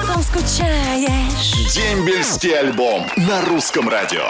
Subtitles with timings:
[0.00, 1.74] Потом скучаешь.
[1.74, 4.26] Дембельский альбом на русском радио.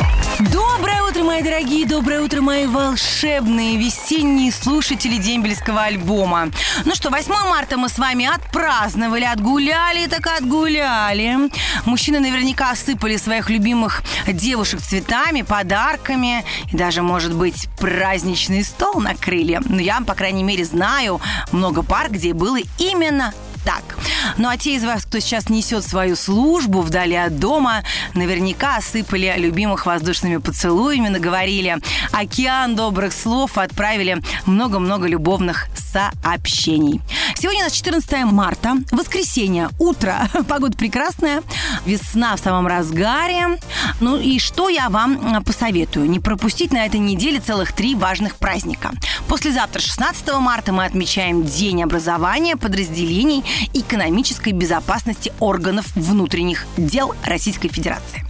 [0.53, 6.51] Доброе утро, мои дорогие, доброе утро, мои волшебные весенние слушатели дембельского альбома.
[6.85, 11.51] Ну что, 8 марта мы с вами отпраздновали, отгуляли, так отгуляли.
[11.85, 19.61] Мужчины наверняка осыпали своих любимых девушек цветами, подарками и даже, может быть, праздничный стол накрыли.
[19.65, 21.21] Но я, по крайней мере, знаю
[21.53, 23.33] много пар, где было именно
[23.71, 23.99] так.
[24.37, 27.83] Ну а те из вас, кто сейчас несет свою службу вдали от дома,
[28.15, 31.77] наверняка осыпали любимых воздушными поцелуями, наговорили
[32.13, 37.01] океан добрых слов, отправили много-много любовных сообщений.
[37.37, 41.43] Сегодня у нас 14 марта, воскресенье, утро, погода прекрасная,
[41.87, 43.59] весна в самом разгаре.
[44.01, 46.09] Ну и что я вам посоветую?
[46.11, 48.91] Не пропустить на этой неделе целых три важных праздника.
[49.29, 58.25] Послезавтра, 16 марта, мы отмечаем День образования подразделений экономической безопасности органов внутренних дел Российской Федерации.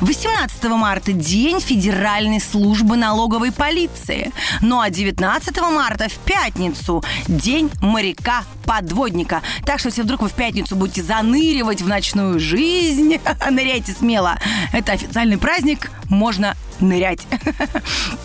[0.00, 4.32] 18 марта– День Федеральной службы налоговой полиции.
[4.60, 9.42] Ну а 19 марта в пятницу– День моряка-подводника.
[9.64, 13.18] Так что, если вдруг вы в пятницу будете заныривать в ночную жизнь,
[13.50, 14.38] ныряйте смело.
[14.72, 17.26] Это официальный праздник, можно нырять.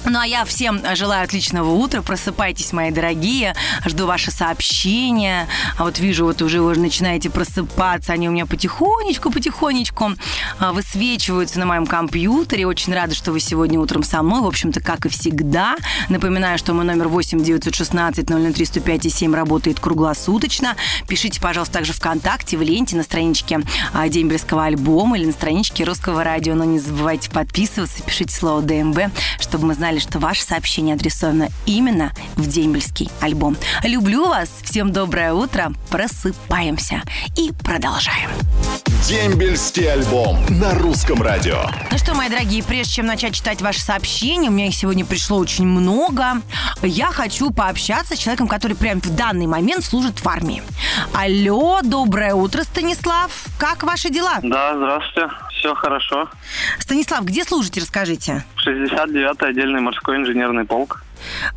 [0.04, 2.02] Ну а я всем желаю отличного утра.
[2.02, 3.56] Просыпайтесь, мои дорогие.
[3.86, 5.48] Жду ваши сообщения.
[5.78, 8.12] А вот вижу, вот уже вы начинаете просыпаться.
[8.12, 10.12] Они у меня потихонечку, потихонечку
[10.60, 12.68] а, высвечиваются на моем компьютере.
[12.68, 14.42] Очень рада, что вы сегодня утром со мной.
[14.42, 15.76] В общем-то, как и всегда.
[16.10, 20.76] Напоминаю, что мой номер 8 916 003 105 7 работает круглосуточно.
[21.08, 23.62] Пишите, пожалуйста, также ВКонтакте, в ленте, на страничке
[23.94, 26.56] а, Дембельского альбома или на страничке Русского радио.
[26.56, 28.98] Но не забывайте подписываться, пишите слово ДМБ,
[29.40, 33.56] чтобы мы знали, что ваше сообщение адресовано именно в дембельский альбом.
[33.84, 37.04] Люблю вас, всем доброе утро, просыпаемся
[37.38, 38.32] и продолжаем.
[39.08, 41.62] Дембельский альбом на русском радио.
[41.92, 45.38] Ну что, мои дорогие, прежде чем начать читать ваши сообщения, у меня их сегодня пришло
[45.38, 46.42] очень много.
[46.82, 50.64] Я хочу пообщаться с человеком, который прямо в данный момент служит в армии.
[51.14, 53.32] Алло, доброе утро, Станислав.
[53.60, 54.40] Как ваши дела?
[54.42, 55.30] Да, здравствуйте.
[55.62, 56.28] Все хорошо.
[56.80, 58.44] Станислав, где служите, расскажите?
[58.66, 61.04] 69-й отдельный морской инженерный полк.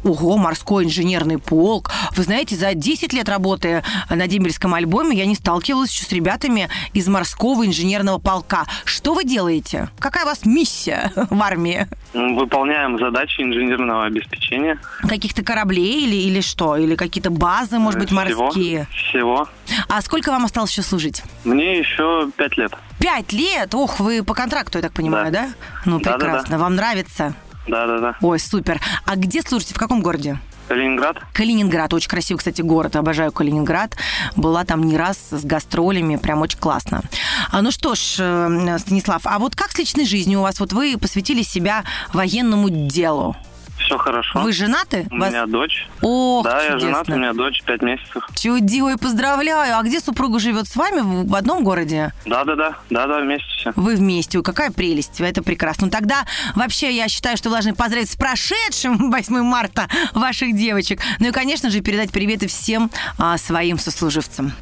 [0.05, 1.91] Ого, морской инженерный полк.
[2.15, 6.69] Вы знаете, за 10 лет работы на Дембельском альбоме я не сталкивалась еще с ребятами
[6.93, 8.67] из морского инженерного полка.
[8.85, 9.89] Что вы делаете?
[9.99, 11.87] Какая у вас миссия в армии?
[12.13, 14.79] Выполняем задачи инженерного обеспечения.
[15.01, 16.77] Каких-то кораблей или, или что?
[16.77, 18.45] Или какие-то базы, может быть, Всего.
[18.45, 18.87] морские?
[18.91, 19.49] Всего.
[19.89, 21.23] А сколько вам осталось еще служить?
[21.45, 22.75] Мне еще пять лет.
[22.99, 23.75] Пять лет?
[23.75, 25.47] Ох, вы по контракту, я так понимаю, да?
[25.47, 25.53] Да.
[25.85, 26.19] Ну, Да-да-да.
[26.25, 26.59] прекрасно.
[26.59, 27.35] Вам нравится?
[27.67, 28.17] Да-да-да.
[28.21, 28.81] Ой, супер.
[29.07, 29.75] А где служите?
[29.75, 30.39] В каком городе?
[30.69, 31.19] Калининград.
[31.35, 31.93] Калининград.
[31.93, 32.97] Очень красивый, кстати, город.
[32.97, 33.97] Обожаю Калининград.
[34.37, 36.17] Была там не раз с гастролями.
[36.17, 37.03] Прям очень классно.
[37.51, 40.61] А, ну что ж, э, Станислав, а вот как с личной жизнью у вас?
[40.61, 41.85] Вот вы посвятили себя
[42.15, 43.37] военному делу.
[43.85, 44.41] Все хорошо.
[44.41, 45.07] Вы женаты?
[45.11, 45.87] У Вас- меня дочь.
[46.01, 46.89] Ох, да, я чудесно.
[46.89, 48.27] женат, у меня дочь пять месяцев.
[48.35, 49.77] Чудио, и поздравляю.
[49.79, 51.01] А где супруга живет с вами?
[51.27, 52.13] В одном городе?
[52.25, 52.77] Да-да-да.
[52.89, 53.73] Да-да, вместе все.
[53.77, 54.41] Вы вместе.
[54.43, 55.21] Какая прелесть.
[55.21, 55.87] Это прекрасно.
[55.87, 56.25] Ну, тогда
[56.55, 61.01] вообще я считаю, что вы должны поздравить с прошедшим 8 марта ваших девочек.
[61.19, 64.53] Ну и, конечно же, передать приветы всем а, своим сослуживцам.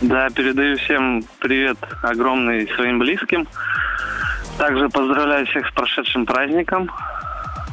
[0.00, 3.48] Да, передаю всем привет огромный своим близким.
[4.58, 6.88] Также поздравляю всех с прошедшим праздником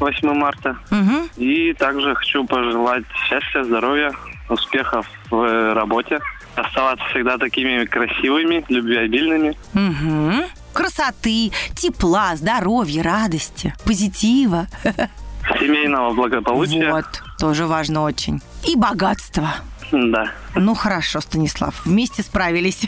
[0.01, 0.78] 8 марта.
[0.89, 1.29] Мгм.
[1.38, 4.12] И также хочу пожелать счастья, здоровья,
[4.50, 6.19] успехов в э, работе.
[6.56, 9.56] Оставаться всегда такими красивыми, любвеобильными.
[9.73, 10.44] Мгм.
[10.73, 14.67] Красоты, тепла, здоровья, радости, позитива.
[15.59, 16.91] Семейного благополучия.
[16.91, 17.06] Вот,
[17.39, 18.41] тоже важно очень.
[18.68, 19.50] И богатства.
[19.91, 20.31] Да.
[20.56, 22.81] Ну хорошо, Станислав, вместе справились.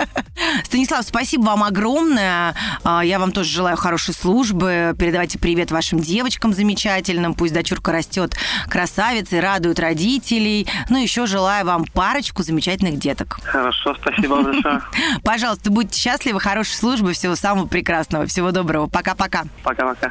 [0.64, 2.54] Станислав, спасибо вам огромное.
[2.84, 4.94] А, Я вам тоже желаю хорошей службы.
[4.98, 7.34] Передавайте привет вашим девочкам замечательным.
[7.34, 8.36] Пусть дочурка растет
[8.68, 10.66] красавицей, радует родителей.
[10.90, 13.38] Ну, еще желаю вам парочку замечательных деток.
[13.44, 14.82] Хорошо, спасибо большое.
[15.24, 18.88] Пожалуйста, будьте счастливы, хорошей службы, всего самого прекрасного, всего доброго.
[18.88, 19.44] Пока-пока.
[19.62, 20.10] Пока-пока.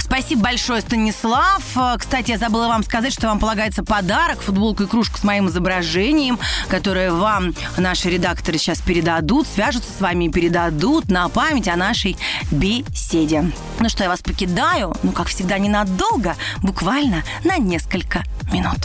[0.00, 1.62] Спасибо большое, Станислав.
[1.98, 6.31] Кстати, я забыла вам сказать, что вам полагается подарок, футболку и кружку с моим изображением,
[6.68, 12.16] которые вам наши редакторы сейчас передадут, свяжутся с вами и передадут на память о нашей
[12.50, 13.50] беседе.
[13.80, 18.78] Ну что, я вас покидаю, ну, как всегда, ненадолго, буквально на несколько минут.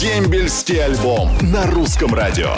[0.00, 2.56] Дембельский альбом на русском радио.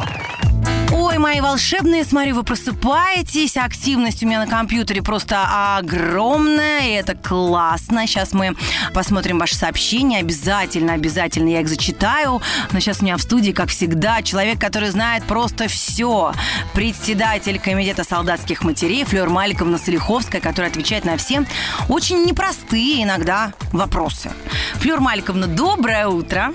[0.93, 3.57] Ой, мои волшебные, смотрю, вы просыпаетесь.
[3.57, 8.07] Активность у меня на компьютере просто огромная, и это классно.
[8.07, 8.55] Сейчас мы
[8.93, 10.19] посмотрим ваши сообщения.
[10.19, 12.41] Обязательно, обязательно я их зачитаю.
[12.73, 16.33] Но сейчас у меня в студии, как всегда, человек, который знает просто все.
[16.75, 21.45] Председатель комитета солдатских матерей Флёр Маликовна Солиховская, которая отвечает на все
[21.89, 24.31] очень непростые иногда вопросы.
[24.75, 26.53] Флёр Маликовна, доброе утро.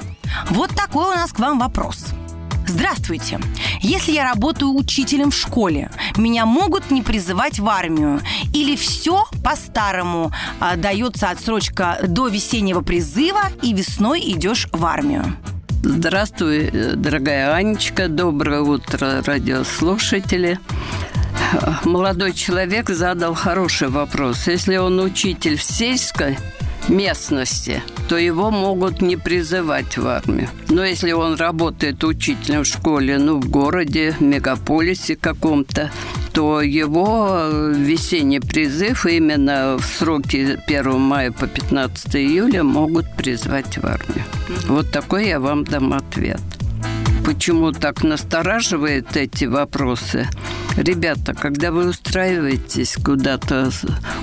[0.50, 2.14] Вот такой у нас к вам вопрос.
[2.70, 3.40] Здравствуйте.
[3.82, 8.22] Если я работаю учителем в школе, меня могут не призывать в армию?
[8.54, 15.36] Или все по-старому а, дается отсрочка до весеннего призыва и весной идешь в армию?
[15.82, 18.08] Здравствуй, э, дорогая Анечка.
[18.08, 20.60] Доброе утро, радиослушатели.
[21.84, 24.46] Молодой человек задал хороший вопрос.
[24.46, 26.38] Если он учитель в сельской
[26.88, 30.50] местности, то его могут не призывать в армию.
[30.68, 35.92] Но если он работает учителем в школе, ну, в городе, в мегаполисе каком-то,
[36.34, 43.86] то его весенний призыв именно в сроки 1 мая по 15 июля могут призвать в
[43.86, 44.26] армию.
[44.68, 46.42] Вот такой я вам дам ответ.
[47.26, 50.28] Почему так настораживает эти вопросы?
[50.78, 53.70] Ребята, когда вы устраиваетесь куда-то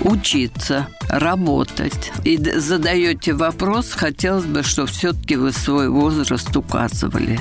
[0.01, 7.39] учиться, работать и задаете вопрос, хотелось бы, чтобы все-таки вы свой возраст указывали.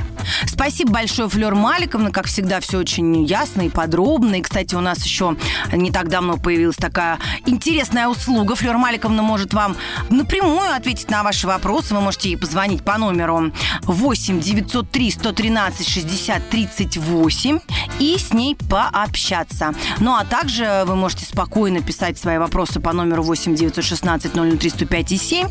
[0.48, 2.12] Спасибо большое, Флёр Маликовна.
[2.12, 4.36] Как всегда, все очень ясно и подробно.
[4.36, 5.38] И, кстати, у нас еще
[5.72, 8.56] не так давно появилась такая интересная услуга.
[8.56, 9.78] Флёр Маликовна может вам
[10.10, 11.94] напрямую ответить на ваши вопросы.
[11.94, 13.52] Вы можете ей позвонить по номеру
[13.84, 15.12] 8 903
[15.45, 17.59] 113 60 38
[18.00, 19.74] и с ней пообщаться.
[20.00, 25.12] Ну, а также вы можете спокойно писать свои вопросы по номеру 8 916 003 105
[25.12, 25.47] и 7.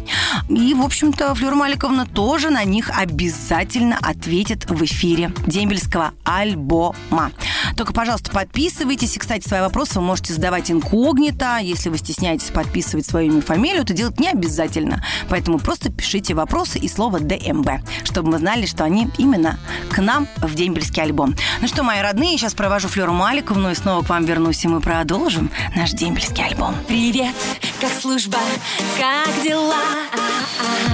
[0.49, 7.31] И, в общем-то, Флёр Маликовна тоже на них обязательно ответит в эфире дембельского альбома.
[7.77, 9.17] Только, пожалуйста, подписывайтесь.
[9.17, 11.59] И, кстати, свои вопросы вы можете задавать инкогнито.
[11.59, 15.05] Если вы стесняетесь подписывать свою имя и фамилию, это делать не обязательно.
[15.29, 17.69] Поэтому просто пишите вопросы и слово ДМБ,
[18.05, 19.59] чтобы мы знали, что они именно
[19.91, 21.35] к нам в дембельский альбом.
[21.61, 24.81] Ну что, мои родные, сейчас провожу Флёру Маликовну и снова к вам вернусь, и мы
[24.81, 26.75] продолжим наш дембельский альбом.
[26.87, 27.35] Привет,
[27.81, 28.39] как служба,
[28.99, 29.75] как дела?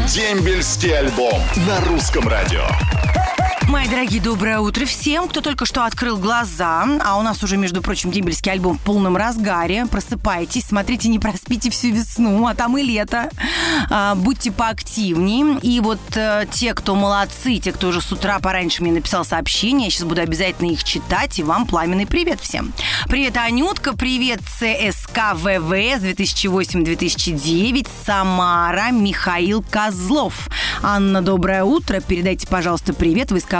[0.08, 2.64] Дембельский альбом на русском радио.
[3.70, 6.84] Мои дорогие, доброе утро всем, кто только что открыл глаза.
[7.04, 9.86] А у нас уже, между прочим, дембельский альбом в полном разгаре.
[9.86, 13.30] Просыпайтесь, смотрите, не проспите всю весну, а там и лето.
[13.88, 15.60] А, будьте поактивнее.
[15.62, 19.84] И вот э, те, кто молодцы, те, кто уже с утра пораньше мне написал сообщение,
[19.84, 21.38] я сейчас буду обязательно их читать.
[21.38, 22.72] И вам пламенный привет всем.
[23.06, 30.48] Привет, Анютка, привет, ЦСК ВВС 2008-2009, Самара, Михаил Козлов.
[30.82, 32.00] Анна, доброе утро.
[32.00, 33.59] Передайте, пожалуйста, привет войсковую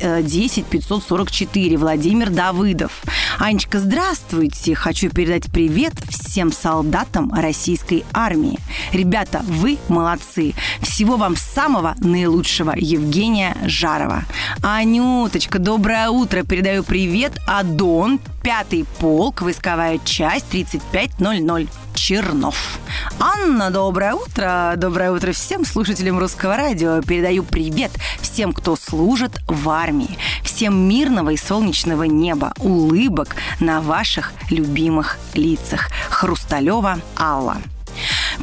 [0.00, 1.76] э, 10 544.
[1.76, 3.02] Владимир Давыдов.
[3.38, 4.74] Анечка, здравствуйте.
[4.74, 6.21] Хочу передать привет всем
[6.52, 8.58] солдатам российской армии.
[8.92, 10.54] Ребята, вы молодцы.
[10.80, 12.72] Всего вам самого наилучшего.
[12.74, 14.24] Евгения Жарова.
[14.62, 16.42] Анюточка, доброе утро.
[16.42, 17.32] Передаю привет.
[17.46, 21.68] Адон, пятый полк, войсковая часть 3500.
[21.94, 22.78] Чернов.
[23.20, 24.74] Анна, доброе утро.
[24.76, 27.00] Доброе утро всем слушателям русского радио.
[27.02, 30.18] Передаю привет всем, кто служит в армии.
[30.42, 35.90] Всем мирного и солнечного неба, улыбок на ваших любимых лицах.
[36.22, 37.56] Хрусталева Алла.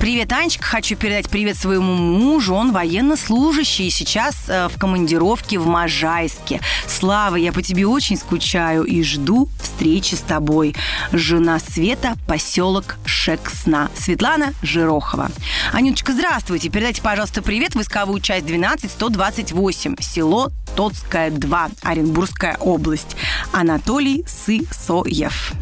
[0.01, 0.65] Привет, Анечка.
[0.65, 2.53] Хочу передать привет своему мужу.
[2.53, 6.59] Он военнослужащий и сейчас э, в командировке в Можайске.
[6.87, 10.75] Слава, я по тебе очень скучаю и жду встречи с тобой.
[11.13, 13.89] Жена Света, поселок Шексна.
[13.95, 15.31] Светлана Жирохова.
[15.71, 16.67] Анюточка, здравствуйте.
[16.67, 20.01] Передайте, пожалуйста, привет войсковую часть 12-128.
[20.01, 23.15] Село Тоцкая 2, Оренбургская область.
[23.53, 25.53] Анатолий Сысоев.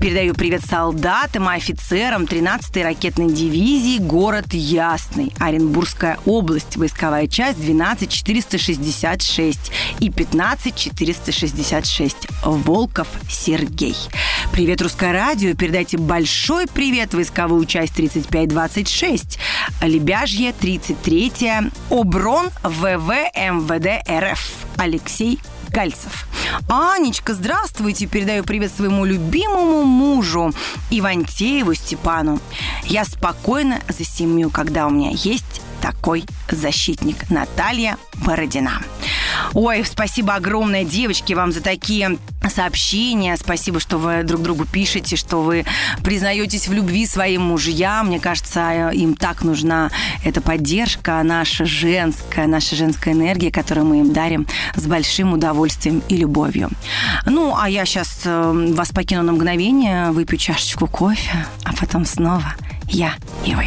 [0.00, 9.70] Передаю привет солдатам и офицерам 13-й ракетной дивизии город Ясный, Оренбургская область, войсковая часть 12466
[10.00, 12.16] и 15466.
[12.44, 13.96] Волков Сергей.
[14.52, 15.54] Привет, Русское радио.
[15.54, 19.38] Передайте большой привет войсковую часть 3526,
[19.82, 21.32] Лебяжье 33,
[21.90, 24.40] Оброн ВВ МВД РФ.
[24.76, 25.40] Алексей
[25.70, 26.26] Гальцев.
[26.68, 28.06] Анечка, здравствуйте.
[28.06, 30.52] Передаю привет своему любимому мужу
[30.90, 32.40] Ивантееву Степану.
[32.84, 38.82] Я спокойно за семью, когда у меня есть такой защитник Наталья Бородина.
[39.52, 43.36] Ой, спасибо огромное, девочки, вам за такие сообщения.
[43.36, 45.64] Спасибо, что вы друг другу пишете, что вы
[46.02, 48.08] признаетесь в любви своим мужьям.
[48.08, 49.90] Мне кажется, им так нужна
[50.24, 56.16] эта поддержка, наша женская, наша женская энергия, которую мы им дарим с большим удовольствием и
[56.16, 56.70] любовью.
[57.26, 62.54] Ну, а я сейчас э, вас покину на мгновение, выпью чашечку кофе, а потом снова
[62.88, 63.66] я и вы.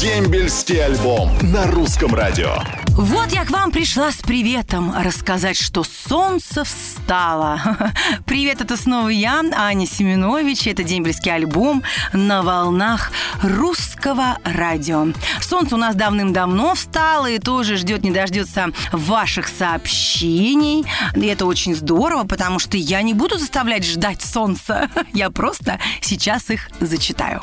[0.00, 2.56] Дембельский альбом на русском радио.
[2.96, 7.60] Вот я к вам пришла с приветом рассказать, что солнце встало.
[8.24, 10.66] Привет, это снова я, Аня Семенович.
[10.66, 11.82] Это дембельский альбом
[12.14, 13.12] на волнах
[13.42, 15.08] русского радио.
[15.42, 20.86] Солнце у нас давным-давно встало и тоже ждет, не дождется ваших сообщений.
[21.14, 24.88] И это очень здорово, потому что я не буду заставлять ждать солнца.
[25.12, 27.42] Я просто сейчас их зачитаю.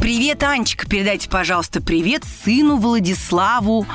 [0.00, 3.86] Привет, Анечка, передайте, пожалуйста, привет сыну Владиславу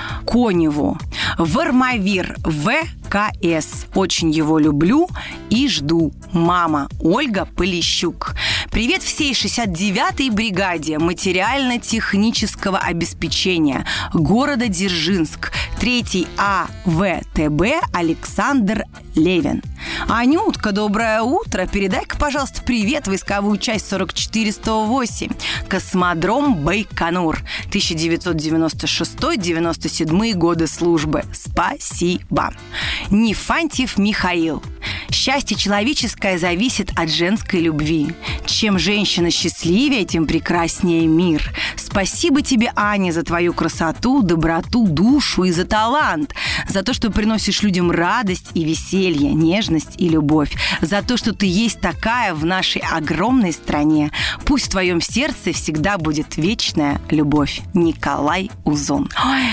[0.54, 1.00] Коневу.
[1.40, 3.88] Вармавир ВКС.
[3.96, 5.10] Очень его люблю
[5.50, 6.14] и жду.
[6.32, 8.36] Мама Ольга Полищук.
[8.70, 13.84] Привет всей 69-й бригаде материально-технического обеспечения
[14.14, 15.52] города Дзержинск.
[15.84, 17.62] 3 АВТБ
[17.92, 18.86] Александр
[19.16, 19.62] Левин.
[20.08, 21.68] Анютка, доброе утро.
[21.68, 25.32] Передай-ка, пожалуйста, привет войсковую часть 4408.
[25.68, 27.44] Космодром Байконур.
[27.70, 31.26] 1996-97 годы службы.
[31.34, 32.54] Спасибо.
[33.10, 34.64] Нефантьев Михаил.
[35.12, 38.14] Счастье человеческое зависит от женской любви.
[38.46, 41.52] Чем женщина счастливее, тем прекраснее мир.
[41.94, 46.34] Спасибо тебе, Аня, за твою красоту, доброту, душу и за талант.
[46.68, 50.56] За то, что приносишь людям радость и веселье, нежность и любовь.
[50.82, 54.12] За то, что ты есть такая в нашей огромной стране.
[54.44, 57.62] Пусть в твоем сердце всегда будет вечная любовь.
[57.76, 59.08] Николай Узон.
[59.24, 59.44] Ой.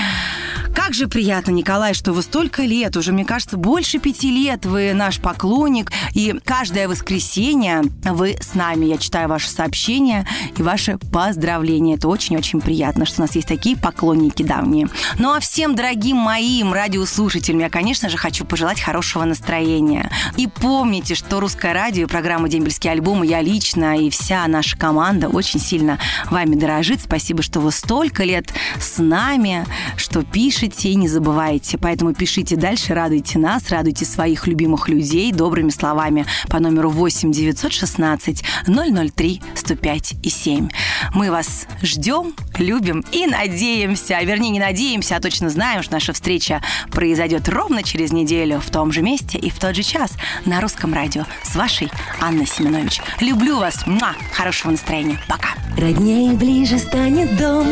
[0.74, 4.92] Как же приятно, Николай, что вы столько лет, уже, мне кажется, больше пяти лет вы
[4.94, 8.86] наш поклонник, и каждое воскресенье вы с нами.
[8.86, 11.96] Я читаю ваши сообщения и ваши поздравления.
[11.96, 14.88] Это очень-очень приятно, что у нас есть такие поклонники давние.
[15.18, 20.10] Ну а всем дорогим моим радиослушателям я, конечно же, хочу пожелать хорошего настроения.
[20.36, 25.28] И помните, что русское радио и программа «Дембельские альбомы» я лично и вся наша команда
[25.28, 25.98] очень сильно
[26.30, 27.00] вами дорожит.
[27.00, 31.78] Спасибо, что вы столько лет с нами, что пишете пишите и не забывайте.
[31.78, 38.44] Поэтому пишите дальше, радуйте нас, радуйте своих любимых людей добрыми словами по номеру 8 916
[38.66, 40.68] 003 105 и 7.
[41.14, 46.12] Мы вас ждем, любим и надеемся, а вернее не надеемся, а точно знаем, что наша
[46.12, 50.12] встреча произойдет ровно через неделю в том же месте и в тот же час
[50.44, 51.90] на русском радио с вашей
[52.20, 53.00] Анной Семенович.
[53.20, 53.86] Люблю вас.
[53.86, 54.12] Муа!
[54.32, 55.18] Хорошего настроения.
[55.26, 55.50] Пока.
[55.78, 57.66] Роднее ближе станет дом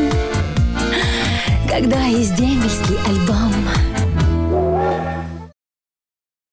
[1.69, 3.53] когда есть дембельский альбом